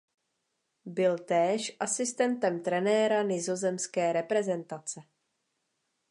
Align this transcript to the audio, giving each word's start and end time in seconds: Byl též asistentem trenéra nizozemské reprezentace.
Byl 0.85 1.17
též 1.17 1.77
asistentem 1.79 2.63
trenéra 2.63 3.23
nizozemské 3.23 4.13
reprezentace. 4.13 5.01